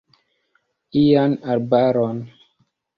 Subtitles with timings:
[1.03, 2.17] Ian arbaron.